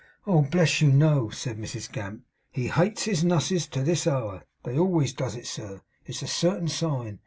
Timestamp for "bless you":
0.41-0.91